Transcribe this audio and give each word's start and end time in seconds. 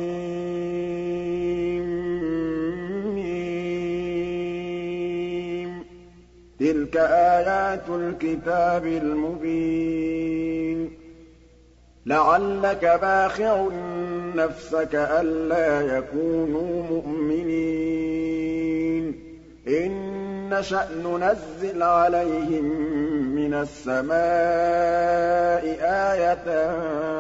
تِلْكَ 6.60 6.96
آيَاتُ 6.96 7.88
الْكِتَابِ 7.88 8.86
الْمُبِينِ. 8.86 10.90
لَعَلَّكَ 12.06 12.98
بَاخِعٌ 13.02 13.68
نَّفْسَكَ 14.36 14.94
أَلَّا 14.94 15.98
يَكُونُوا 15.98 16.82
مُؤْمِنِينَ. 16.90 19.14
إِن 19.68 19.90
نَّشَأْ 20.50 20.88
نُنَزِّلْ 21.04 21.82
عَلَيْهِم 21.82 23.19
مِّنَ 23.50 23.56
السَّمَاءِ 23.66 24.14
آيَةً 26.12 26.46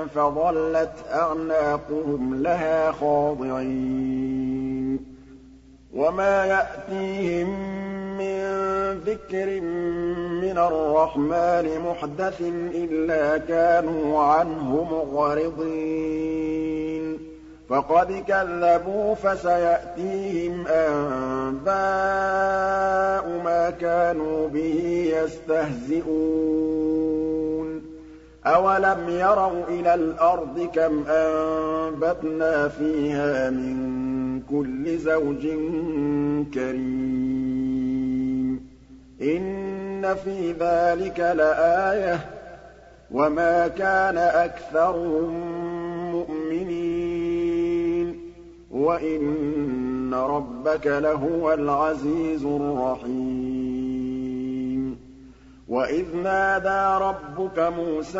فَظَلَّتْ 0.06 0.90
أَعْنَاقُهُمْ 1.12 2.42
لَهَا 2.42 2.92
خَاضِعِينَ. 2.92 4.40
وَمَا 5.94 6.46
يَأْتِيهِم 6.46 7.48
مِّن 8.18 8.40
ذِكْرٍ 9.06 9.60
مِّنَ 10.44 10.58
الرَّحْمَٰنِ 10.58 11.80
مُحْدَثٍ 11.80 12.40
إِلَّا 12.74 13.38
كَانُوا 13.38 14.22
عَنْهُ 14.22 14.84
مُعْرِضِينَ 15.14 16.50
فَقَدْ 17.68 18.24
كَذَّبُوا 18.28 19.14
فَسَيَأْتِيهِمْ 19.14 20.66
أَنبَاءُ 20.66 21.89
كَانُوا 23.70 24.48
بِهِ 24.48 25.10
يَسْتَهْزِئُونَ 25.16 26.00
أَوَلَمْ 28.46 29.08
يَرَوْا 29.08 29.64
إِلَى 29.68 29.94
الْأَرْضِ 29.94 30.68
كَمْ 30.74 31.04
أَنبَتْنَا 31.08 32.68
فِيهَا 32.68 33.50
مِن 33.50 34.40
كُلِّ 34.50 34.98
زَوْجٍ 34.98 35.42
كَرِيمٍ 36.54 38.60
إِنَّ 39.22 40.14
فِي 40.24 40.52
ذَٰلِكَ 40.52 41.20
لَآيَةً 41.20 42.16
ۖ 42.16 42.20
وَمَا 43.10 43.68
كَانَ 43.68 44.18
أَكْثَرُهُم 44.18 45.32
مُّؤْمِنِينَ 46.14 48.20
وَإِنَّ 48.70 50.14
رَبَّكَ 50.14 50.86
لَهُوَ 50.86 51.52
الْعَزِيزُ 51.54 52.44
الرَّحِيمُ 52.44 53.49
وَإِذْ 55.70 56.16
نَادَىٰ 56.16 56.98
رَبُّكَ 57.04 57.58
مُوسَىٰ 57.58 58.18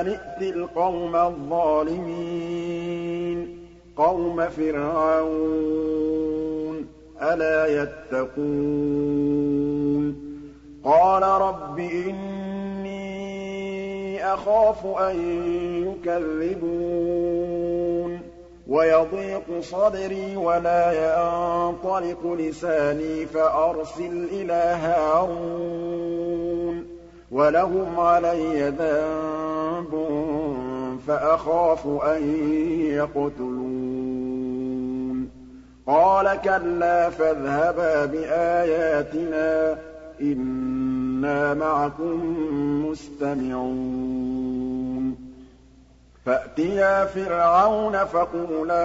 أَنِ 0.00 0.08
ائْتِ 0.08 0.42
الْقَوْمَ 0.42 1.16
الظَّالِمِينَ 1.16 2.58
قَوْمَ 3.96 4.48
فِرْعَوْنَ 4.48 5.66
ۚ 6.84 6.86
أَلَا 7.22 7.66
يَتَّقُونَ 7.82 8.44
قَالَ 10.84 11.22
رَبِّ 11.22 11.78
إِنِّي 11.78 13.04
أَخَافُ 14.34 14.86
أَن 14.86 15.16
يُكَذِّبُونِ 15.86 17.79
وَيَضِيقُ 18.70 19.60
صَدْرِي 19.60 20.36
وَلَا 20.36 20.92
يَنطَلِقُ 20.92 22.26
لِسَانِي 22.38 23.26
فَأَرْسِلْ 23.26 24.28
إِلَىٰ 24.32 24.76
هَارُونَ 24.82 26.20
وَلَهُمْ 27.30 28.00
عَلَيَّ 28.00 28.68
ذَنبٌ 28.68 30.08
فَأَخَافُ 31.06 31.86
أَن 31.86 32.22
يَقْتُلُونِ. 32.80 33.70
قَالَ 35.86 36.40
كَلَّا 36.40 37.10
فَاذْهَبَا 37.10 38.04
بِآيَاتِنَا 38.04 39.74
ۖ 39.74 39.78
إِنَّا 40.22 41.54
مَعَكُم 41.54 42.36
مُّسْتَمِعُونَ. 42.86 44.10
فَأْتِيَا 46.30 47.04
فِرْعَوْنَ 47.04 48.04
فَقُولَا 48.04 48.80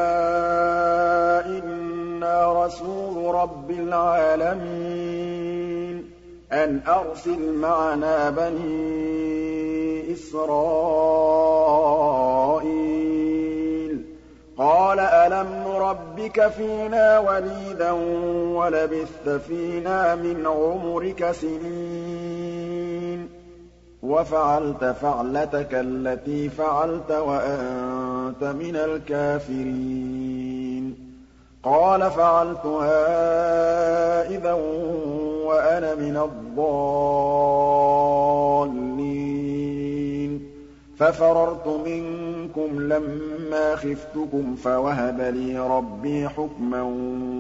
إِنَّا 1.46 2.66
رَسُولُ 2.66 3.36
رَبِّ 3.36 3.72
الْعَالَمِينَ 3.72 4.86
أَنْ 6.52 6.82
أَرْسِلْ 6.88 7.54
مَعَنَا 7.58 8.30
بَنِي 8.30 10.14
إِسْرَائِيلَ. 10.14 10.56
قَالَ 14.58 15.00
أَلَمْ 15.00 15.48
نُرَبِّكَ 15.68 16.48
فِينَا 16.48 17.20
وَلِيدًا 17.20 17.92
وَلَبِثْتَ 18.56 19.30
فِينَا 19.48 20.16
مِنْ 20.16 20.48
عُمُرِكَ 20.48 21.32
سِنِينَ. 21.32 23.05
وَفَعَلْتَ 24.04 24.84
فَعْلَتَكَ 24.86 25.70
الَّتِي 25.72 26.50
فَعَلْتَ 26.50 27.12
وَأَنتَ 27.12 28.44
مِنَ 28.44 28.76
الْكَافِرِينَ. 28.76 30.06
قَالَ 31.64 32.12
فَعَلْتُهَا 32.12 32.96
إِذًا 34.30 34.54
وَأَنَا 35.46 35.96
مِنَ 35.96 36.18
الضَّالِّينَ. 36.18 37.06
فَفَرَرْتُ 40.98 41.68
مِنكُمْ 41.68 42.82
لَمَّا 42.82 43.76
خِفْتُكُمْ 43.76 44.56
فَوَهَبَ 44.56 45.22
لِي 45.22 45.60
رَبِّي 45.60 46.30
حُكْمًا 46.30 46.82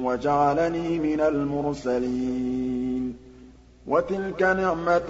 وَجَعَلَنِي 0.04 1.00
مِنَ 1.00 1.22
الْمُرْسَلِينَ. 1.22 2.94
وَتِلْكَ 3.88 4.44
نِعْمَةٌ 4.44 5.07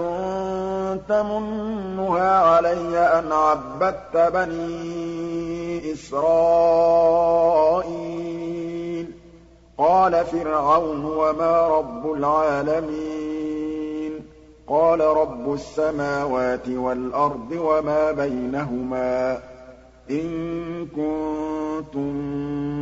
تَمُنُّهَا 1.10 2.40
عَلَيَّ 2.40 2.98
أَنْ 2.98 3.32
عَبَّدتَّ 3.32 4.18
بَنِي 4.34 5.92
إِسْرَائِيلَ. 5.92 7.06
قَالَ 9.78 10.26
فِرْعَوْنُ 10.26 11.06
وَمَا 11.06 11.68
رَبُّ 11.68 12.14
الْعَالَمِينَ. 12.14 14.12
قَالَ 14.68 15.00
رَبُّ 15.00 15.54
السَّمَاوَاتِ 15.54 16.70
وَالْأَرْضِ 16.70 17.52
وَمَا 17.52 18.12
بَيْنَهُمَا 18.12 19.36
ۖ 19.36 19.40
إِن 20.12 20.86
كُنتُم 20.86 22.16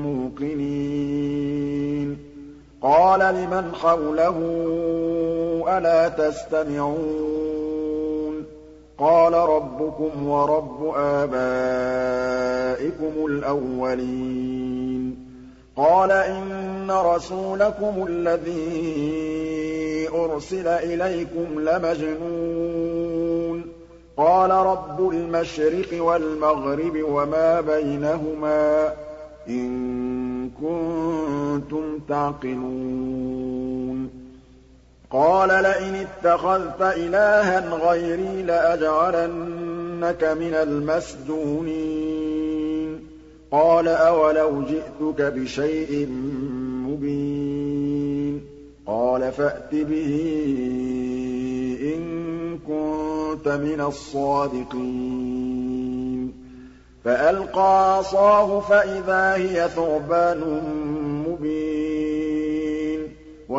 مُّوقِنِينَ. 0.05 2.17
قَالَ 2.81 3.19
لِمَنْ 3.19 3.75
حَوْلَهُ 3.75 4.39
أَلَا 5.68 6.07
تَسْتَمِعُونَ 6.09 7.53
قَالَ 8.97 9.34
رَبُّكُمْ 9.34 10.28
وَرَبُّ 10.28 10.94
آبَائِكُمُ 10.96 12.34
الْأَوَّلِينَ 13.25 15.16
قَالَ 15.78 16.12
إِنَّ 16.12 16.91
رَسُولَكُمُ 16.91 18.06
الَّذِي 18.09 20.09
أُرْسِلَ 20.09 20.68
إِلَيْكُمْ 20.68 21.59
لَمَجْنُونٌ 21.59 23.66
قَالَ 24.18 24.51
رَبُّ 24.51 25.09
الْمَشْرِقِ 25.09 26.03
وَالْمَغْرِبِ 26.03 27.03
وَمَا 27.09 27.62
بَيْنَهُمَا 27.62 28.88
ۖ 28.90 28.94
إِن 29.50 30.50
كُنتُمْ 30.50 32.00
تَعْقِلُونَ 32.09 34.22
قَالَ 35.13 35.47
لَئِنِ 35.50 35.96
اتَّخَذْتَ 35.96 36.81
إِلَٰهًا 36.81 37.69
غَيْرِي 37.69 38.44
لَأَجْعَلَنَّكَ 38.44 40.24
مِنَ 40.24 40.54
الْمَسْجُونِينَ. 40.54 41.74
قَالَ 43.51 43.88
أَوَلَوْ 43.88 44.62
جِئْتُكَ 44.62 45.21
بِشَيْءٍ 45.21 46.07
مُّبِينٍ. 46.88 48.42
قَالَ 48.88 49.31
فَأْتِ 49.31 49.69
بِهِ 49.71 50.15
إِن 51.81 52.59
كُنتَ 52.68 53.48
مِنَ 53.48 53.81
الصَّادِقِينَ. 53.81 54.83
فَأَلْقَىٰ 57.06 57.98
عَصَاهُ 57.98 58.59
فَإِذَا 58.59 59.36
هِيَ 59.36 59.69
ثُعْبَانٌ 59.69 60.63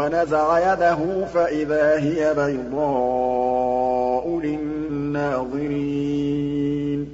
وَنَزَعَ 0.05 0.73
يَدَهُ 0.73 1.25
فَإِذَا 1.25 1.99
هِيَ 1.99 2.35
بَيْضَاءُ 2.35 4.41
لِلنَّاظِرِينَ. 4.45 7.09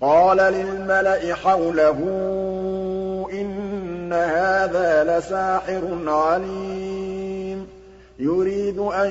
قَالَ 0.00 0.36
لِلْمَلَإِ 0.36 1.34
حَوْلَهُ 1.34 1.98
إِنَّ 3.32 4.12
هَٰذَا 4.12 5.18
لَسَاحِرٌ 5.18 5.82
عَلِيمٌ. 6.06 7.66
يُرِيدُ 8.18 8.78
أَن 8.78 9.10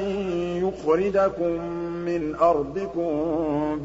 يُخْرِجَكُم 0.63 1.51
مِّنْ 2.05 2.35
أَرْضِكُم 2.35 3.11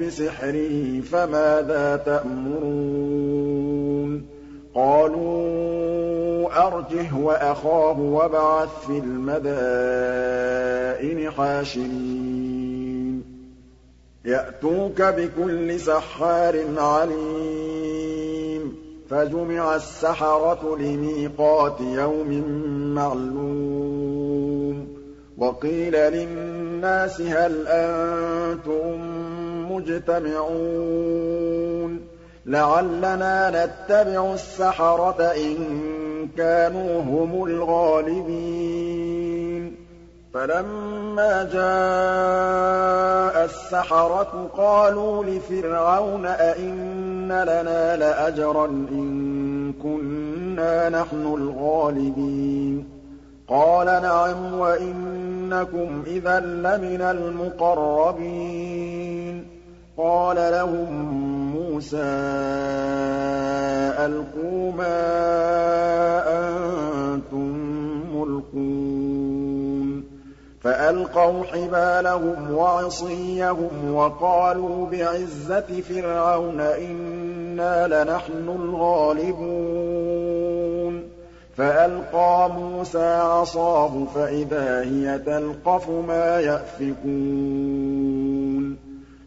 بِسِحْرِهِ 0.01 1.01
فَمَاذَا 1.13 2.03
تَأْمُرُونَ؟ 2.07 4.34
قَالُوا 4.75 6.67
أَرْجِهْ 6.67 7.19
وَأَخَاهُ 7.19 8.01
وَابْعَثْ 8.01 8.69
فِي 8.87 8.99
الْمَدَائِنِ 8.99 11.31
حَاشِرِينَ. 11.31 13.25
يَأْتُوكَ 14.25 15.03
بِكُلِّ 15.03 15.81
سَحَّارٍ 15.81 16.65
عَلِيمٍ. 16.79 18.75
فَجُمِعَ 19.11 19.77
السَّحَرَةُ 19.77 20.77
لِمِيقَاتِ 20.77 21.81
يَوْمٍ 21.81 22.31
مَّعْلُومٍ. 22.95 24.89
وَقِيلَ 25.39 25.93
لِلنَّاسِ 25.93 27.21
هَلْ 27.21 27.67
أَنتُم 27.67 29.01
مُّجْتَمِعُونَ؟ 29.73 32.14
لَعَلَّنَا 32.47 33.51
نَتَّبِعُ 33.51 34.35
السَّحَرَةَ 34.35 35.23
إِن 35.23 35.57
كَانُوا 36.37 37.01
هُمُ 37.01 37.45
الْغَالِبِينَ. 37.45 39.77
فَلَمَّا 40.35 41.49
جَاءَ 41.53 43.45
السَّحَرَةُ 43.45 44.51
قَالُوا 44.57 45.25
لِفِرْعَوْنَ 45.25 46.27
أَئِنَّ 46.27 47.29
لَنَا 47.29 47.97
لَأَجْرًا 47.97 48.67
إِن 48.67 49.73
كُنَّا 49.83 50.89
نَحْنُ 50.89 51.35
الْغَالِبِينَ. 51.35 52.89
قَالَ 53.49 53.87
نَعَمْ 53.87 54.61
وَإِنَّكُمْ 54.61 56.03
إِذًا 56.07 56.41
لَّمِنَ 56.41 57.01
الْمُقَرَّبِينَ. 57.01 59.54
قَالَ 59.97 60.37
لَهُم 60.37 60.93
مُّوسَىٰ 61.57 61.99
أَلْقُوا 63.99 64.73
مَا 64.73 64.99
أَنتُم 66.29 67.47
مُّلْقُونَ. 68.17 70.05
فَأَلْقَوْا 70.61 71.45
حِبَالَهُمْ 71.45 72.55
وَعِصِيَّهُمْ 72.55 73.95
وَقَالُوا 73.95 74.87
بِعِزَّةِ 74.87 75.81
فِرْعَوْنَ 75.81 76.61
إِنَّا 76.61 78.05
لَنَحْنُ 78.05 78.49
الْغَالِبُونَ. 78.49 79.55
فَأَلْقَىٰ 81.57 82.49
مُوسَىٰ 82.49 83.21
عَصَاهُ 83.21 84.07
فَإِذَا 84.15 84.81
هِيَ 84.83 85.19
تَلْقَفُ 85.19 85.91
مَا 85.91 86.41
يَأْفِكُونَ. 86.41 88.34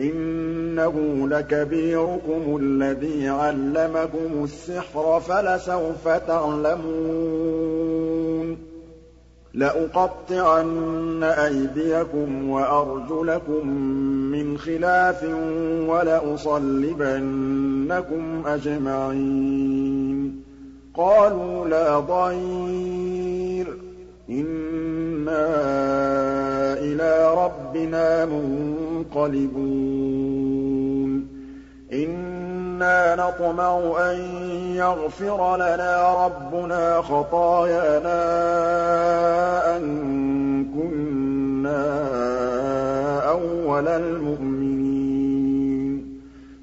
إِنَّهُ 0.00 1.28
لَكَبِيرُكُمُ 1.28 2.58
الَّذِي 2.62 3.28
عَلَّمَكُمُ 3.28 4.44
السِّحْرَ 4.44 5.20
فَلَسَوْفَ 5.20 6.08
تَعْلَمُونَ. 6.08 7.93
لَأُقَطِّعَنَّ 9.54 11.22
أَيْدِيَكُمْ 11.22 12.50
وَأَرْجُلَكُم 12.50 13.68
مِّنْ 14.30 14.58
خِلَافٍ 14.58 15.24
وَلَأُصَلِّبَنَّكُمْ 15.88 18.42
أَجْمَعِينَ. 18.46 20.40
قَالُوا 20.94 21.68
لَا 21.68 22.00
ضَيْرَ 22.00 23.66
ۖ. 23.66 23.68
إِنَّا 24.30 25.46
إِلَىٰ 26.78 27.34
رَبِّنَا 27.36 28.24
مُنقَلِبُونَ. 28.24 30.93
إِنَّا 31.94 33.14
نَطْمَعُ 33.16 33.78
أَن 34.10 34.16
يَغْفِرَ 34.74 35.56
لَنَا 35.56 36.24
رَبُّنَا 36.26 37.00
خَطَايَانَا 37.02 38.16
أَن 39.76 39.84
كُنَّا 40.74 41.84
أَوَّلَ 43.30 43.88
الْمُؤْمِنِينَ 43.88 44.84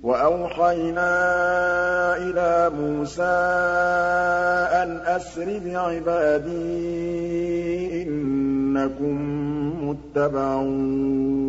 وَأَوْحَيْنَا 0.03 1.11
إِلَىٰ 2.17 2.71
مُوسَىٰ 2.79 3.23
أَنْ 4.83 4.99
أَسْرِ 5.05 5.59
بِعِبَادِي 5.65 6.61
إِنَّكُم 8.03 9.15
مُّتَّبَعُونَ 9.89 11.41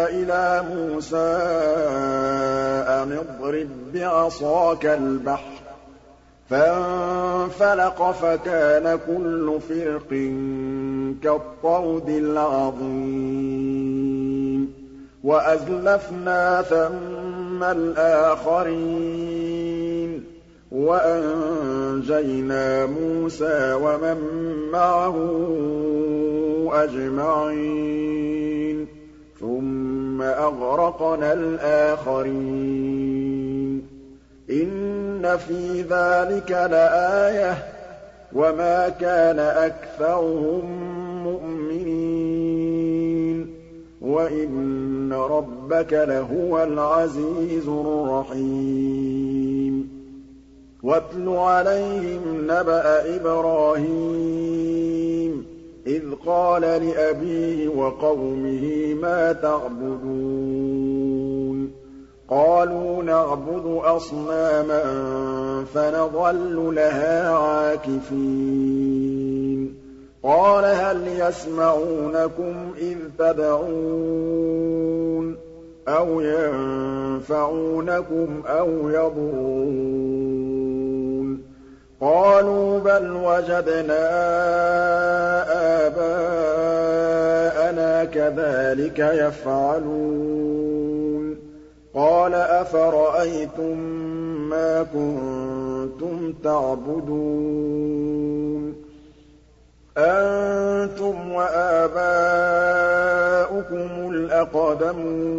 إِلَىٰ 0.09 0.65
مُوسَىٰ 0.75 1.39
أَنِ 2.89 3.19
اضْرِب 3.19 3.69
بِّعَصَاكَ 3.95 4.87
الْبَحْرَ 4.87 5.43
ۖ 5.65 5.68
فَانفَلَقَ 6.51 8.11
فَكَانَ 8.11 8.99
كُلُّ 9.07 9.59
فِرْقٍ 9.69 10.11
كَالطَّوْدِ 11.23 12.09
الْعَظِيمِ 12.09 13.59
وَأَزْلَفْنَا 15.25 16.63
ثَمَّ 16.63 17.65
الْآخَرِينَ 17.65 19.15
وَأَنجَيْنَا 20.73 22.87
مُوسَىٰ 22.87 23.75
وَمَن 23.75 24.17
مَّعَهُ 24.73 25.17
أَجْمَعِينَ 26.73 28.87
ثُمَّ 29.41 30.23
أَغْرَقْنَا 30.23 31.33
الْآخَرِينَ 31.33 32.79
إِنَّ 34.51 35.37
فِي 35.37 35.83
ذَٰلِكَ 35.83 36.51
لَآيَةً 36.51 37.53
ۖ 37.55 37.57
وَمَا 38.33 38.89
كَانَ 38.89 39.39
أَكْثَرُهُم 39.39 40.65
مُّؤْمِنِينَ 41.27 42.59
وَإِنَّ 44.01 45.13
رَبَّكَ 45.13 45.93
لَهُوَ 45.93 46.63
الْعَزِيزُ 46.63 47.69
الرَّحِيمُ 47.69 49.09
وَاتْلُ 50.83 51.29
عَلَيْهِمْ 51.29 52.41
نَبَأَ 52.45 53.17
إِبْرَاهِيمَ 53.17 54.39
إِذْ 55.87 56.03
قَالَ 56.27 56.63
لِأَبِيهِ 56.63 57.69
وَقَوْمِهِ 57.69 58.95
مَا 59.03 59.33
تَعْبُدُونَ 59.33 60.78
نَعْبُدُ 63.19 63.81
أَصْنَامًا 63.85 64.83
فَنَظَلُّ 65.75 66.75
لَهَا 66.75 67.29
عَاكِفِينَ. 67.29 68.19
قَالَ 70.23 70.65
هَلْ 70.65 71.09
يَسْمَعُونَكُمْ 71.09 72.55
إِذْ 72.79 72.97
تَدْعُونَ 73.19 74.59
أَوْ 75.89 76.21
يَنفَعُونَكُمْ 76.21 77.23
أَوْ 78.47 78.89
يَضُرُّونَ؟ 78.89 80.19
قَالُوا 82.01 82.79
بَلْ 82.79 83.13
وَجَدْنَا 83.13 84.09
آبَاءَنَا 85.87 88.05
كَذَٰلِكَ 88.05 88.99
يَفْعَلُونَ. 88.99 90.98
قَالَ 91.99 92.35
أَفَرَأَيْتُم 92.35 93.79
مَّا 94.51 94.83
كُنتُمْ 94.83 96.33
تَعْبُدُونَ 96.45 97.83
أَنتُمْ 99.99 101.33
وَآبَاؤُكُمُ 101.33 102.11
الْأَقْدَمُونَ 104.15 105.39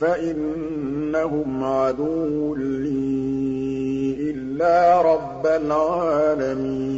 فَإِنَّهُمْ 0.00 1.64
عَدُوٌّ 1.64 2.54
لِّي 2.54 4.16
إِلَّا 4.30 5.02
رَبَّ 5.02 5.46
الْعَالَمِينَ 5.46 6.92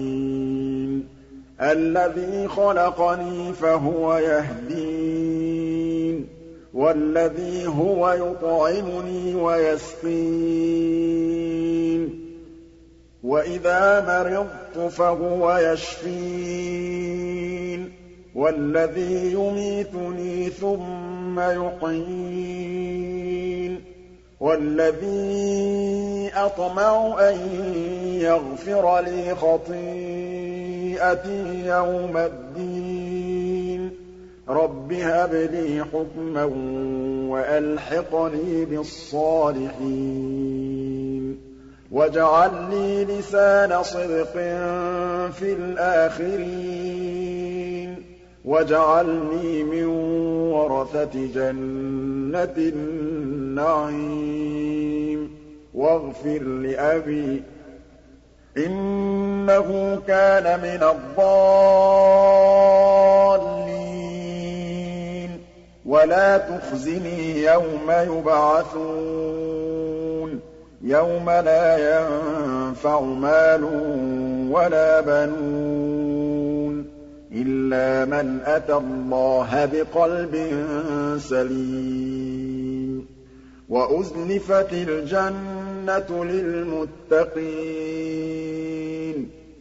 الَّذِي 1.60 2.48
خَلَقَنِي 2.48 3.52
فَهُوَ 3.52 4.16
يَهْدِينِ 4.16 5.43
وَالَّذِي 6.74 7.66
هُوَ 7.66 8.12
يُطْعِمُنِي 8.12 9.34
وَيَسْقِينِ. 9.34 10.14
وَإِذَا 13.24 14.04
مَرِضْتُ 14.06 14.78
فَهُوَ 14.92 15.56
يَشْفِينِ. 15.56 16.64
وَالَّذِي 18.34 19.32
يُمِيتُنِي 19.32 20.50
ثُمَّ 20.50 21.40
يُحْيِينِ. 21.40 22.74
وَالَّذِي 24.40 26.30
أَطْمَعُ 26.34 27.20
أَن 27.20 27.38
يَغْفِرَ 28.20 29.00
لِي 29.00 29.34
خَطِيئَتِي 29.34 29.84
يَوْمَ 31.66 32.16
الدِّينِ. 32.16 33.63
رَبِّ 34.48 34.92
هَبْ 34.92 35.34
لِي 35.34 35.84
حُكْمًا 35.84 36.44
وَأَلْحِقْنِي 37.28 38.64
بِالصَّالِحِينَ 38.64 39.84
وَاجْعَل 41.90 42.50
لِّي 42.70 43.04
لِسَانَ 43.04 43.82
صِدْقٍ 43.82 44.32
فِي 45.32 45.52
الْآخِرِينَ 45.52 46.94
وَاجْعَلْنِي 48.44 49.64
مِن 49.64 49.84
وَرَثَةِ 50.52 51.26
جَنَّةِ 51.34 52.54
النَّعِيمِ 53.54 54.10
وَاغْفِرْ 55.74 56.42
لِأَبِي 56.42 57.42
إِنَّهُ 58.56 60.00
كَانَ 60.06 60.60
مِنَ 60.60 60.82
الضَّالِّينَ 60.82 62.23
وَلَا 65.94 66.38
تُخْزِنِي 66.38 67.42
يَوْمَ 67.42 67.90
يُبْعَثُونَ. 67.90 70.40
يَوْمَ 70.82 71.30
لَا 71.30 71.78
يَنفَعُ 71.78 73.00
مَالٌ 73.00 73.64
وَلَا 74.52 75.00
بَنُونَ 75.00 76.84
إِلَّا 77.32 78.04
مَنْ 78.04 78.40
أَتَى 78.44 78.74
اللَّهَ 78.74 79.68
بِقَلْبٍ 79.72 80.36
سَلِيمٍ. 81.18 83.06
وَأُزْلِفَتِ 83.68 84.72
الْجَنَّةُ 84.72 86.24
لِلْمُتَّقِينَ 86.24 87.44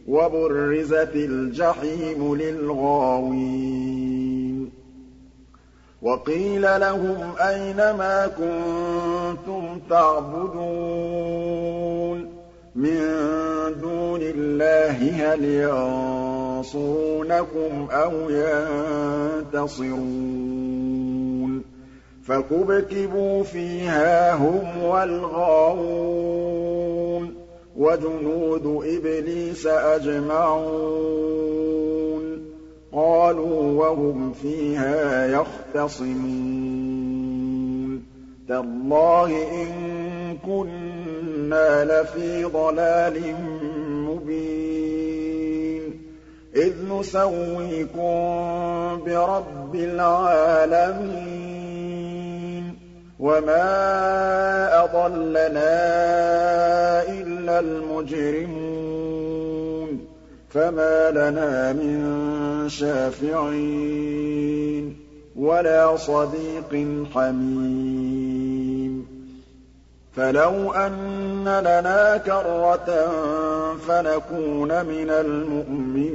وَبُرِّزَتِ 0.08 1.14
الْجَحِيمُ 1.14 2.36
لِلْغَاوِينَ. 2.36 4.83
وَقِيلَ 6.04 6.62
لَهُمْ 6.62 7.34
أَيْنَ 7.40 7.76
مَا 7.76 8.26
كُنتُمْ 8.26 9.80
تَعْبُدُونَ 9.90 10.64
مِن 12.74 13.00
دُونِ 13.80 14.20
اللَّهِ 14.22 14.98
هَلْ 15.32 15.44
يَنصُرُونَكُمْ 16.64 17.88
أَوْ 17.90 18.12
يَنتَصِرُونَ 19.50 20.04
فَكُبْكِبُوا 22.26 23.42
فِيهَا 23.42 24.34
هُمْ 24.34 24.82
وَالْغَاوُونَ 24.84 26.04
وَجُنُودُ 27.76 28.84
إِبْلِيسَ 28.84 29.66
أَجْمَعُونَ 29.66 31.34
قَالُوا 32.96 33.82
وَهُمْ 33.82 34.32
فِيهَا 34.32 35.26
يَخْتَصِمُونَ. 35.26 38.02
تَاللَّهِ 38.48 39.62
إِن 39.62 39.68
كُنَّا 40.46 41.84
لَفِي 41.84 42.44
ضَلَالٍ 42.44 43.34
مُّبِينٍ. 43.90 46.00
إِذْ 46.56 46.72
نُسَوِّيكُم 46.90 48.12
بِرَبِّ 49.06 49.74
الْعَالَمِينَ. 49.74 51.14
وَمَا 53.20 54.84
أَضَلَّنَا 54.84 55.72
إِلَّا 57.08 57.60
الْمُجْرِمُونَ. 57.60 59.43
فَمَا 60.54 61.10
لَنَا 61.10 61.72
مِن 61.72 62.04
شَافِعِينَ 62.68 64.04
وَلَا 65.36 65.96
صَدِيقٍ 65.96 66.86
حَمِيمٍ. 67.14 69.06
فَلَوْ 70.16 70.72
أَنَّ 70.72 71.44
لَنَا 71.44 72.16
كَرَّةً 72.16 73.08
فَنَكُونَ 73.88 74.68
مِنَ 74.86 75.10
الْمُؤْمِنِينَ. 75.10 76.14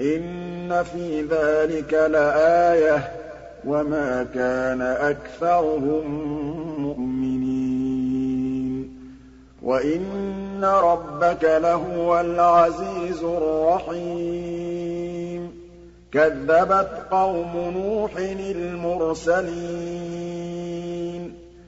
إِنَّ 0.00 0.82
فِي 0.82 1.22
ذَٰلِكَ 1.22 1.94
لَآيَةً 1.94 2.98
ۖ 2.98 3.02
وَمَا 3.64 4.26
كَانَ 4.34 4.82
أَكْثَرُهُم 4.82 6.04
مُّؤْمِنِينَ. 6.82 7.38
وَإِنَّ 9.62 10.47
رَبَّكَ 10.64 11.44
لَهُوَ 11.44 12.20
الْعَزِيزُ 12.20 13.24
الرَّحِيمُ 13.24 14.78
كَذَّبَتْ 16.12 16.90
قَوْمُ 17.10 17.56
نُوحٍ 17.76 18.10
الْمُرْسَلِينَ 18.40 19.38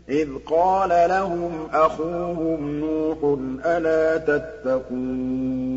إِذْ 0.09 0.29
قَالَ 0.47 0.89
لَهُمْ 0.89 1.69
أَخُوهُمْ 1.73 2.81
نُوحٌ 2.81 3.39
أَلَا 3.65 4.17
تَتَّقُونَ 4.19 5.71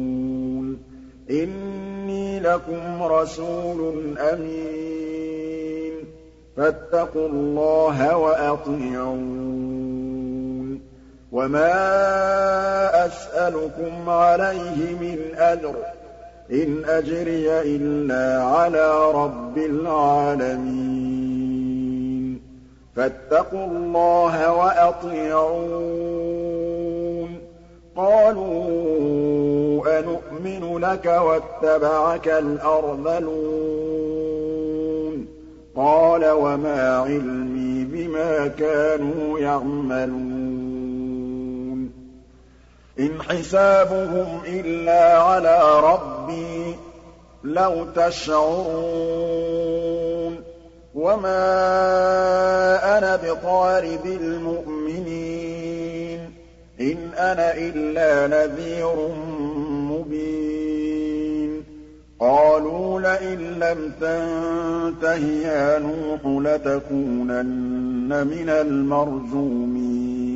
إِنِّي 1.32 2.40
لَكُمْ 2.40 3.04
رَسُولٌ 3.04 3.94
أَمِينٌ 4.18 5.94
فَاتَّقُوا 6.58 7.28
اللَّهَ 7.28 8.18
وَأَطِيعُونِ 8.18 9.44
وَمَا 11.34 13.06
أَسْأَلُكُمْ 13.06 14.10
عَلَيْهِ 14.10 14.96
مِنْ 15.02 15.18
أَجْرٍ 15.38 15.74
ۖ 15.74 15.76
إِنْ 16.52 16.86
أَجْرِيَ 16.86 17.62
إِلَّا 17.76 18.44
عَلَىٰ 18.44 19.12
رَبِّ 19.12 19.58
الْعَالَمِينَ 19.58 21.14
فَاتَّقُوا 22.96 23.66
اللَّهَ 23.66 24.54
وَأَطِيعُونِ 24.54 25.94
قَالُوا 27.96 30.00
أَنُؤْمِنُ 30.00 30.78
لَكَ 30.78 31.06
وَاتَّبَعَكَ 31.06 32.28
الْأَرْذَلُونَ 32.28 33.74
قَالَ 35.76 36.30
وَمَا 36.32 36.98
عِلْمِي 36.98 37.86
بِمَا 37.86 38.48
كَانُوا 38.48 39.40
يَعْمَلُونَ 39.40 40.43
إِنْ 43.00 43.22
حِسَابُهُمْ 43.22 44.42
إِلَّا 44.48 45.18
عَلَىٰ 45.18 45.80
رَبِّي 45.84 46.74
ۚ 46.74 46.76
لَوْ 47.44 47.86
تَشْعُرُونَ 47.96 48.84
وَمَا 50.94 51.38
أَنَا 52.98 53.16
بِطَارِدِ 53.16 54.06
الْمُؤْمِنِينَ 54.06 56.20
ۖ 56.20 56.24
إِنْ 56.82 56.98
أَنَا 57.18 57.54
إِلَّا 57.58 58.28
نَذِيرٌ 58.28 59.08
مُّبِينٌ 59.92 61.64
قَالُوا 62.20 63.02
لَئِن 63.02 63.40
لَّمْ 63.60 63.92
تَنتَهِ 64.02 65.24
يَا 65.44 65.80
نُوحُ 65.80 66.26
لَتَكُونَنَّ 66.26 68.28
مِنَ 68.28 68.50
الْمَرْجُومِينَ 68.50 70.33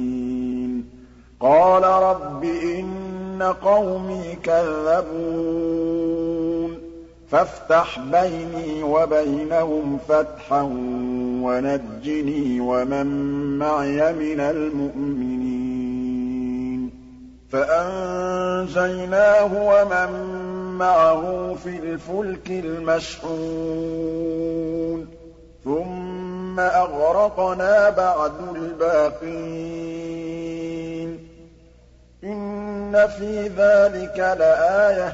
قَالَ 1.39 1.83
رَبِّ 1.83 2.43
إِنَّ 2.43 3.43
قَوْمِي 3.43 4.37
كَذَّبُونِ. 4.43 6.77
فَافْتَحْ 7.31 7.99
بَيْنِي 7.99 8.83
وَبَيْنَهُمْ 8.83 9.99
فَتْحًا 10.09 10.61
وَنَجِّنِي 11.43 12.59
وَمَن 12.59 13.07
مَّعِيَ 13.57 14.13
مِنَ 14.13 14.39
الْمُؤْمِنِينَ. 14.39 16.89
فَأَنجَيْنَاهُ 17.49 19.53
وَمَن 19.53 20.37
مَّعَهُ 20.77 21.55
فِي 21.63 21.69
الْفُلْكِ 21.69 22.49
الْمَشْحُونِ. 22.49 25.07
ثُمَّ 25.65 26.59
أَغْرَقْنَا 26.59 27.89
بَعْدُ 27.89 28.31
الْبَاقِينَ. 28.55 31.26
إِنَّ 32.23 33.07
فِي 33.07 33.47
ذَٰلِكَ 33.47 34.17
لَآيَةً 34.19 35.09
ۖ 35.09 35.13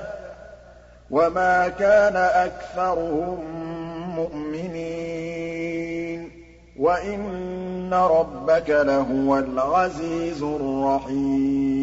وَمَا 1.12 1.68
كَانَ 1.68 2.16
أَكْثَرُهُم 2.16 3.40
مُّؤْمِنِينَ 4.20 5.64
وَإِنَّ 6.80 7.94
رَبَّكَ 7.94 8.70
لَهُوَ 8.70 9.38
الْعَزِيزُ 9.40 10.44
الرَّحِيمُ 10.44 11.74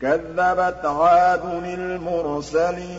كَذَّبَتْ 0.00 0.84
عَادٌ 0.84 1.44
الْمُرْسَلِينَ 1.64 2.94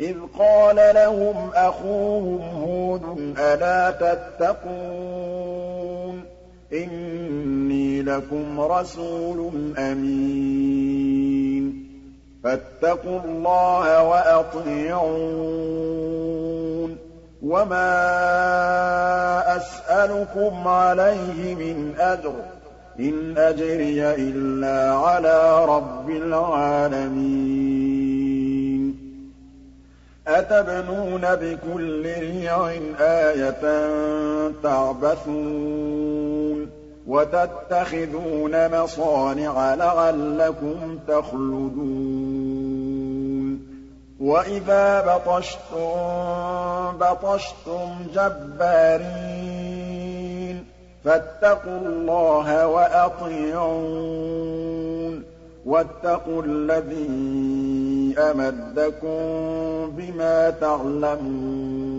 إِذْ 0.00 0.16
قَالَ 0.38 0.76
لَهُمْ 0.76 1.50
أَخُوهُمْ 1.54 2.40
هُودٌ 2.62 3.34
أَلَا 3.38 3.90
تَتَّقُونَ 3.90 5.83
إِنِّي 6.74 8.02
لَكُمْ 8.02 8.60
رَسُولٌ 8.60 9.50
أَمِينٌ. 9.78 11.84
فَاتَّقُوا 12.44 13.20
اللَّهَ 13.24 14.02
وَأَطِيعُونِ. 14.02 16.96
وَمَا 17.42 17.96
أَسْأَلُكُمْ 19.56 20.68
عَلَيْهِ 20.68 21.54
مِنْ 21.54 21.94
أَجْرٍ 21.98 22.30
ۖ. 22.30 22.34
إِنْ 23.00 23.38
أَجْرِيَ 23.38 24.14
إِلَّا 24.14 24.94
عَلَىٰ 24.94 25.64
رَبِّ 25.68 26.10
الْعَالَمِينَ. 26.10 28.03
أَتَبْنُونَ 30.28 31.20
بِكُلِّ 31.20 32.02
رِيعٍ 32.18 32.68
آيَةً 33.00 33.88
تَعْبَثُونَ 34.62 36.70
وَتَتَّخِذُونَ 37.06 38.82
مَصَانِعَ 38.82 39.74
لَعَلَّكُمْ 39.74 40.98
تَخْلُدُونَ 41.08 42.54
وَإِذَا 44.20 45.00
بَطَشْتُم 45.00 45.94
بَطَشْتُمْ 47.00 47.88
جَبَّارِينَ 48.14 49.54
فَاتَّقُوا 51.04 51.78
اللَّهَ 51.78 52.66
وَأَطِيعُونِ 52.66 54.73
وَاتَّقُوا 55.66 56.42
الَّذِي 56.46 58.14
أَمَدَّكُم 58.18 59.16
بِمَا 59.96 60.50
تَعْلَمُونَ 60.50 61.94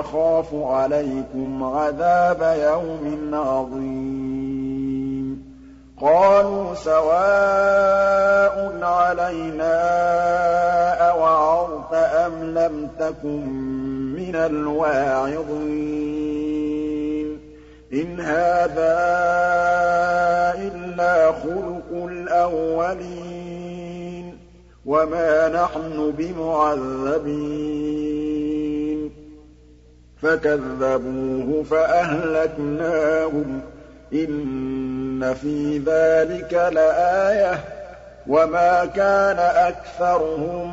أَخَافُ 0.00 0.54
عَلَيْكُمْ 0.54 1.62
عَذَابَ 1.64 2.58
يَوْمٍ 2.62 3.34
عَظِيمٍ 3.34 4.27
قَالُوا 6.00 6.74
سَوَاءٌ 6.74 8.78
عَلَيْنَا 8.82 9.78
أَوَعَظْتَ 11.10 11.94
أَمْ 11.94 12.44
لَمْ 12.44 12.88
تَكُن 12.98 13.46
مِّنَ 14.16 14.34
الْوَاعِظِينَ. 14.34 15.38
إِنْ 17.92 18.20
هَٰذَا 18.20 18.98
إِلَّا 20.58 21.32
خُلُقُ 21.32 21.92
الْأَوَّلِينَ 21.92 24.38
وَمَا 24.86 25.48
نَحْنُ 25.48 26.12
بِمُعَذَّبِينَ. 26.18 27.28
فَكَذَّبُوهُ 30.22 31.62
فَأَهْلَكْنَاهُمْ 31.62 33.60
ۗ. 33.60 33.62
إِنَّ 35.18 35.34
فِي 35.34 35.78
ذَٰلِكَ 35.78 36.52
لَآيَةً 36.54 37.54
ۖ 37.54 37.58
وَمَا 38.26 38.84
كَانَ 38.84 39.38
أَكْثَرُهُم 39.38 40.70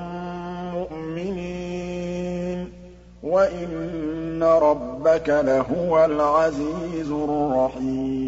مُّؤْمِنِينَ 0.76 2.72
وَإِنَّ 3.24 4.44
رَبَّكَ 4.44 5.30
لَهُوَ 5.30 6.06
الْعَزِيزُ 6.06 7.12
الرَّحِيمُ 7.12 8.26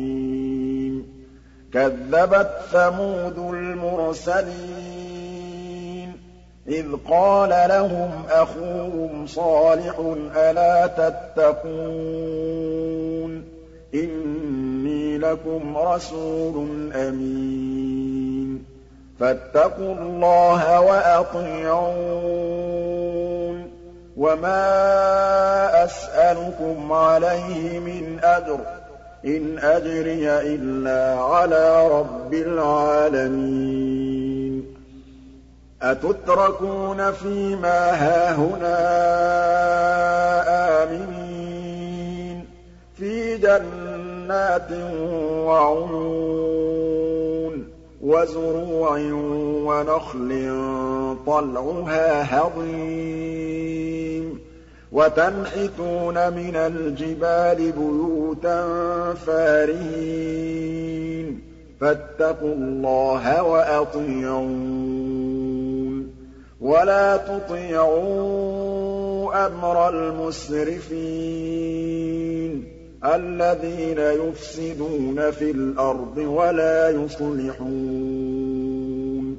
كَذَّبَتْ 1.74 2.52
ثَمُودُ 2.72 3.38
الْمُرْسَلِينَ 3.38 4.58
إِذْ 6.68 6.86
قَالَ 7.10 7.50
لَهُمْ 7.50 8.12
أَخُوهُمْ 8.30 9.28
صَالِحٌ 9.28 10.00
أَلَا 10.36 10.88
تَتَّقُونَ 10.88 12.28
إِنِّي 13.94 15.18
لَكُمْ 15.18 15.78
رَسُولٌ 15.78 16.68
أَمِينٌ. 16.94 18.64
فَاتَّقُوا 19.20 19.94
اللَّهَ 19.94 20.82
وَأَطِيعُونِ. 20.82 23.68
وَمَا 24.18 25.86
أَسْأَلُكُمْ 25.86 26.92
عَلَيْهِ 26.92 27.80
مِنْ 27.80 28.20
أَجْرٍ 28.24 28.58
ۖ. 28.58 28.62
إِنْ 29.26 29.60
أَجْرِيَ 29.60 30.40
إِلَّا 30.40 31.20
عَلَىٰ 31.20 31.88
رَبِّ 31.88 32.34
الْعَالَمِينَ. 32.34 34.64
أَتُتْرَكُونَ 35.82 37.12
فِي 37.12 37.56
مَا 37.56 37.92
هَاهُنَا 37.92 38.78
آمِنِينَ. 40.84 42.46
فِي 42.98 43.38
جَنَّاتٍ 44.28 44.72
وَعُيُونٍ 45.48 46.88
وَزُرُوعٍ 48.02 49.00
وَنَخْلٍ 49.68 50.30
طَلْعُهَا 51.28 52.40
هَضِيمٌ 52.40 54.26
وَتَنْحِتُونَ 54.92 56.34
مِنَ 56.34 56.56
الْجِبَالِ 56.56 57.72
بُيُوتًا 57.72 58.64
فَارِهِينَ 59.26 60.48
فَاتَّقُوا 61.82 62.54
اللَّهَ 62.54 63.44
وَأَطِيعُونِ 63.44 64.88
وَلَا 66.62 67.18
تُطِيعُوا 67.18 67.88
أَمْرَ 69.48 69.90
الْمُسْرِفِينَ 69.90 70.98
الَّذِينَ 73.16 73.98
يُفْسِدُونَ 73.98 75.32
فِي 75.32 75.52
الْأَرْضِ 75.52 76.18
وَلَا 76.18 76.90
يُصْلِحُونَ. 76.90 79.38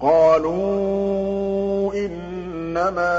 قَالُوا 0.00 1.94
إِنَّمَا 1.94 3.18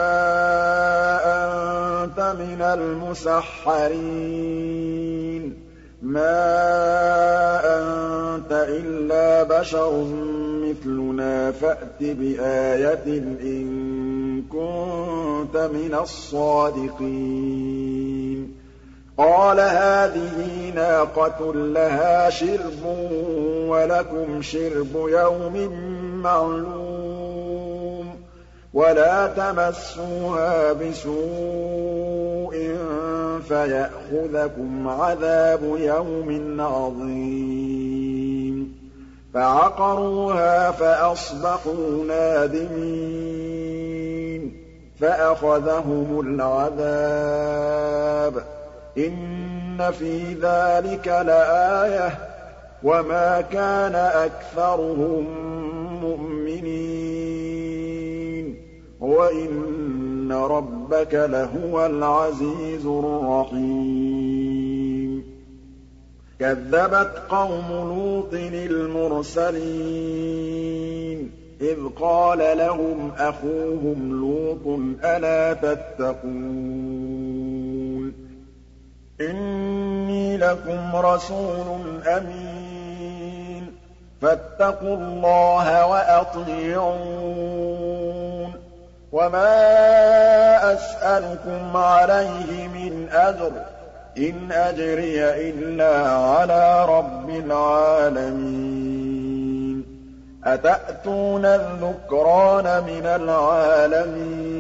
أَنتَ 1.24 2.20
مِنَ 2.20 2.62
الْمُسَحَّرِينَ. 2.62 5.54
مَا 6.02 6.42
أَنتَ 7.64 8.52
إِلَّا 8.52 9.44
بَشَرٌ 9.44 10.04
مِّثْلُنَا. 10.64 11.52
فَأْتِ 11.52 12.02
بِآيَةٍ 12.02 13.24
إِن 13.42 14.44
كُنتَ 14.52 15.58
مِنَ 15.58 15.98
الصَّادِقِينَ. 16.02 18.63
قَالَ 19.18 19.60
هَٰذِهِ 19.60 20.72
نَاقَةٌ 20.76 21.54
لَّهَا 21.54 22.30
شِرْبٌ 22.30 22.86
وَلَكُمْ 23.70 24.42
شِرْبُ 24.42 24.96
يَوْمٍ 24.96 25.70
مَّعْلُومٍ 26.24 28.16
وَلَا 28.74 29.28
تَمَسُّوهَا 29.28 30.74
بِسُوءٍ 30.74 32.54
فَيَأْخُذَكُمْ 33.48 34.88
عَذَابُ 34.88 35.64
يَوْمٍ 35.80 36.62
عَظِيمٍ 36.62 38.24
فَعَقَرُوهَا 39.34 40.72
فَأَصْبَحُوا 40.72 42.06
نَادِمِينَ 42.08 43.44
فَأَخَذَهُمُ 45.00 46.20
الْعَذَابُ 46.20 47.74
إِنَّ 48.98 49.92
فِي 49.92 50.34
ذَٰلِكَ 50.34 51.08
لَآيَةً 51.08 52.10
ۖ 52.10 52.14
وَمَا 52.84 53.42
كَانَ 53.42 53.96
أَكْثَرُهُم 53.96 55.28
مُّؤْمِنِينَ 56.04 56.64
وَإِنَّ 59.00 60.32
رَبَّكَ 60.32 61.14
لَهُوَ 61.14 61.86
الْعَزِيزُ 61.86 62.86
الرَّحِيمُ. 62.86 64.44
كَذَّبَتْ 66.40 67.12
قَوْمُ 67.30 67.72
لُوطٍ 67.72 68.34
الْمُرْسَلِينَ 68.54 69.54
إِذْ 71.62 71.78
قَالَ 72.00 72.58
لَهُمْ 72.58 73.12
أَخُوهُمْ 73.18 74.12
لُوطٌ 74.22 74.80
أَلَا 75.06 75.54
تَتَّقُونَ؟ 75.54 77.73
إِنِّي 79.22 80.38
لَكُمْ 80.38 80.96
رَسُولٌ 80.96 82.02
أَمِينٌ. 82.08 83.76
فَاتَّقُوا 84.22 84.96
اللَّهَ 84.96 85.86
وَأَطِيعُونِ. 85.86 87.14
وَمَا 89.12 90.74
أَسْأَلُكُمْ 90.74 91.78
عَلَيْهِ 91.78 92.68
مِنْ 92.68 93.08
أَجْرٍ 93.12 93.50
ۖ. 93.50 93.54
إِنْ 94.18 94.52
أَجْرِيَ 94.52 95.50
إِلَّا 95.50 96.10
عَلَىٰ 96.10 96.86
رَبِّ 96.86 97.30
الْعَالَمِينَ. 97.30 98.54
أَتَأْتُونَ 100.46 101.46
الذُّكْرَانَ 101.46 102.64
مِنَ 102.64 103.06
الْعَالَمِينَ؟ 103.06 104.53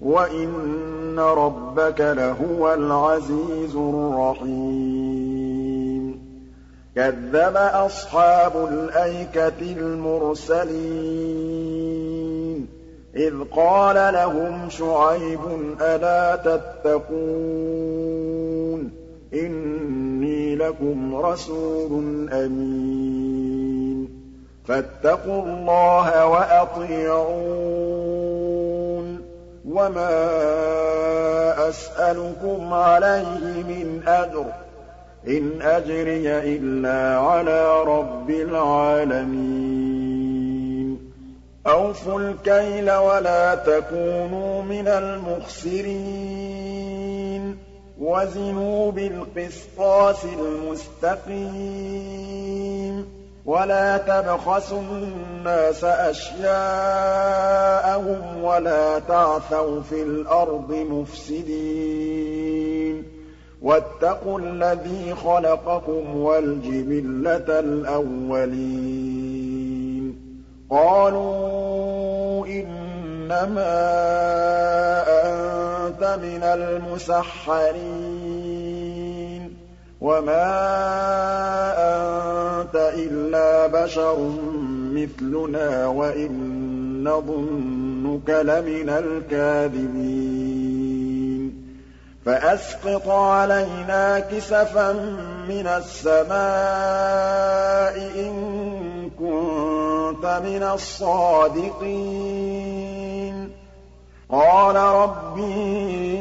وَإِنَّ 0.00 1.18
رَبَّكَ 1.18 2.00
لَهُوَ 2.00 2.74
الْعَزِيزُ 2.74 3.76
الرَّحِيمُ. 3.76 6.22
كَذَّبَ 6.96 7.56
أَصْحَابُ 7.56 8.56
الْأَيْكَةِ 8.56 9.60
الْمُرْسَلِينَ. 9.60 12.29
إِذْ 13.16 13.34
قَالَ 13.56 14.14
لَهُمْ 14.14 14.68
شُعَيْبٌ 14.70 15.40
أَلَا 15.80 16.36
تَتَّقُونَ 16.36 17.20
إِنِّي 19.34 20.56
لَكُمْ 20.56 21.14
رَسُولٌ 21.14 21.90
أَمِينٌ 22.32 24.08
فَاتَّقُوا 24.64 25.42
اللَّهَ 25.42 26.26
وَأَطِيعُونِ 26.26 27.50
وَمَا 29.68 30.18
أَسْأَلُكُمْ 31.68 32.72
عَلَيْهِ 32.74 33.62
مِنْ 33.68 34.02
أَجْرٍ 34.06 34.44
ۖ 34.44 34.46
إِنْ 35.28 35.62
أَجْرِيَ 35.62 36.56
إِلَّا 36.56 37.18
عَلَىٰ 37.18 37.82
رَبِّ 37.82 38.30
الْعَالَمِينَ 38.30 39.89
أَوْفُوا 41.66 42.20
الْكَيْلَ 42.20 42.92
وَلَا 42.92 43.54
تَكُونُوا 43.54 44.62
مِنَ 44.62 44.88
الْمُخْسِرِينَ. 44.88 47.56
وَزِنُوا 48.00 48.92
بِالْقِسْطَاسِ 48.92 50.24
الْمُسْتَقِيمِ. 50.24 53.08
وَلَا 53.46 53.96
تَبْخَسُوا 53.96 54.80
النَّاسَ 54.80 55.84
أَشْيَاءَهُمْ 55.84 58.44
وَلَا 58.44 58.98
تَعْثَوْا 58.98 59.80
فِي 59.80 60.02
الْأَرْضِ 60.02 60.72
مُفْسِدِينَ. 60.72 63.04
وَاتَّقُوا 63.62 64.40
الَّذِي 64.40 65.14
خَلَقَكُمْ 65.14 66.16
وَالْجِبِلَّةَ 66.16 67.60
الْأَوَّلِينَ. 67.60 69.69
قَالُوا 70.70 72.46
إِنَّمَا 72.46 73.76
أَنتَ 75.26 76.02
مِنَ 76.22 76.42
الْمُسَحَّرِينَ 76.42 77.80
وَمَا 80.00 80.46
أَنتَ 81.78 82.76
إِلَّا 82.76 83.66
بَشَرٌ 83.66 84.18
مِّثْلُنَا 84.94 85.86
وَإِن 85.86 86.32
نَّظُنُّكَ 87.04 88.30
لَمِنَ 88.30 88.88
الْكَاذِبِينَ. 88.88 90.30
فَأَسْقِطْ 92.26 93.08
عَلَيْنَا 93.08 94.20
كِسَفًا 94.20 94.92
مِّنَ 95.48 95.66
السَّمَاءِ 95.66 96.30
إِن 98.16 98.32
كُنتَ 99.18 99.49
مِنَ 100.26 100.70
الصَّادِقِينَ. 100.74 103.50
قَالَ 104.30 104.76
رَبِّي 104.76 106.20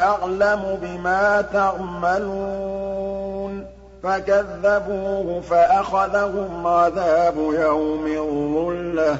أَعْلَمُ 0.00 0.78
بِمَا 0.82 1.44
تَعْمَلُونَ. 1.52 3.64
فَكَذَّبُوهُ 4.02 5.40
فَأَخَذَهُمْ 5.40 6.66
عَذَابُ 6.66 7.34
يَوْمِ 7.36 8.06
الظُّلَّةِ 8.06 9.16
ۚ. 9.16 9.18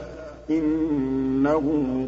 إِنَّهُ 0.51 1.63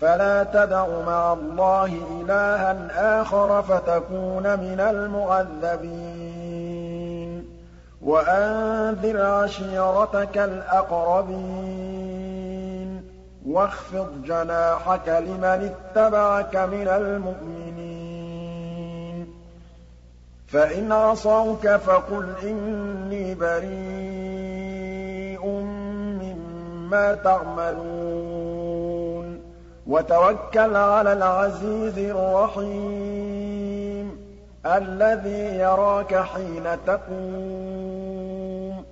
فَلَا 0.00 0.42
تَدْعُ 0.44 0.86
مَعَ 1.06 1.32
اللَّهِ 1.32 1.92
إِلَٰهًا 2.20 2.88
آخَرَ 3.22 3.62
فَتَكُونَ 3.62 4.42
مِنَ 4.42 4.80
الْمُعَذَّبِينَ 4.80 6.24
وَأَنذِرْ 8.02 9.26
عَشِيرَتَكَ 9.26 10.38
الْأَقْرَبِينَ 10.38 12.23
وَاخْفِضْ 13.48 14.24
جَنَاحَكَ 14.24 15.08
لِمَنِ 15.08 15.44
اتَّبَعَكَ 15.44 16.56
مِنَ 16.56 16.88
الْمُؤْمِنِينَ. 16.88 19.26
فَإِنْ 20.46 20.92
عَصَوْكَ 20.92 21.76
فَقُلْ 21.76 22.34
إِنِّي 22.42 23.34
بَرِيءٌ 23.34 25.46
مِّمَّا 26.20 27.14
تَعْمَلُونَ. 27.14 29.40
وَتَوَكَّلْ 29.86 30.76
عَلَى 30.76 31.12
الْعَزِيزِ 31.12 31.98
الرَّحِيمِ 31.98 34.16
الَّذِي 34.66 35.58
يَرَاكَ 35.58 36.14
حِينَ 36.14 36.76
تَقُومُ. 36.86 38.84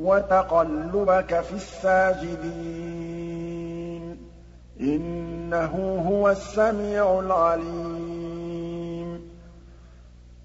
وَتَقَلُّبَكَ 0.00 1.40
فِي 1.40 1.54
السَّاجِدِينَ. 1.54 3.01
إِنَّهُ 4.80 6.04
هُوَ 6.08 6.30
السَّمِيعُ 6.30 7.20
الْعَلِيمُ. 7.20 9.32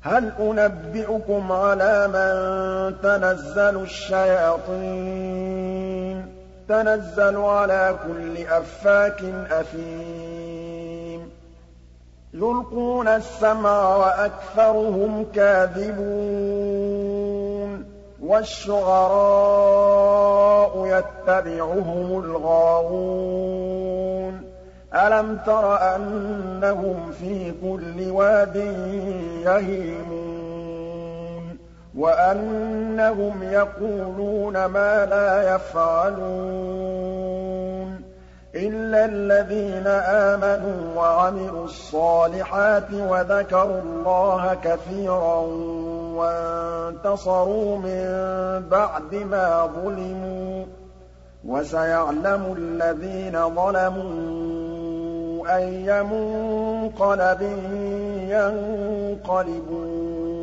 هَلْ 0.01 0.31
أُنَبِّئُكُمْ 0.39 1.51
عَلَىٰ 1.51 2.07
مَن 2.07 2.95
تَنَزَّلُ 3.03 3.81
الشَّيَاطِينُ؟ 3.81 6.25
تَنَزَّلُ 6.69 7.37
عَلَىٰ 7.37 7.95
كُلِّ 8.07 8.47
أَفَّاكٍ 8.47 9.23
أَثِيمٍ. 9.51 11.29
يُلْقُونَ 12.33 13.07
السَّمْعَ 13.07 13.97
وَأَكْثَرُهُمْ 13.97 15.25
كَاذِبُونَ 15.35 17.85
وَالشُّعَرَاءُ 18.23 20.85
يَتَّبِعُهُمُ 20.85 22.23
الْغَاوُونَ. 22.23 23.86
أَلَمْ 24.93 25.37
تَرَ 25.45 25.77
أَنَّهُمْ 25.95 27.11
فِي 27.11 27.51
كُلِّ 27.61 28.11
وَادٍ 28.11 28.55
يَهِيمُونَ 29.45 30.77
وَأَنَّهُمْ 31.97 33.43
يَقُولُونَ 33.43 34.65
مَا 34.65 35.05
لَا 35.05 35.55
يَفْعَلُونَ 35.55 36.27
إِلَّا 38.55 39.05
الَّذِينَ 39.05 39.87
آمَنُوا 40.07 40.95
وَعَمِلُوا 41.01 41.65
الصَّالِحَاتِ 41.65 42.93
وَذَكَرُوا 42.93 43.81
اللَّهَ 43.81 44.53
كَثِيرًا 44.63 45.39
وَانتَصَرُوا 46.15 47.77
مِن 47.77 48.05
بَعْدِ 48.71 49.15
مَا 49.15 49.65
ظُلِمُوا 49.65 50.65
ۗ 50.65 50.67
وَسَيَعْلَمُ 51.45 52.55
الَّذِينَ 52.57 53.55
ظَلَمُوا 53.55 54.56
أَيَّ 55.55 56.03
مُنقَلَبٍ 56.03 57.41
يَنقَلِبُونَ 58.29 60.36